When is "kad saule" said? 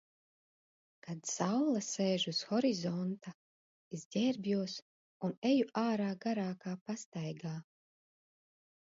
1.07-1.81